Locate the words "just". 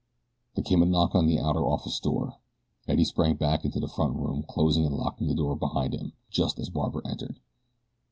6.31-6.57